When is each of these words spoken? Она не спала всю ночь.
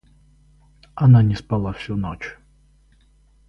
Она 0.95 1.21
не 1.21 1.35
спала 1.35 1.73
всю 1.73 1.95
ночь. 1.95 2.35